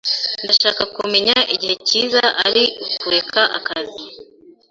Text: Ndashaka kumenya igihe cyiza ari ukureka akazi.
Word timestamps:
Ndashaka 0.43 0.83
kumenya 0.95 1.35
igihe 1.53 1.75
cyiza 1.87 2.23
ari 2.45 2.63
ukureka 2.85 3.41
akazi. 3.57 4.05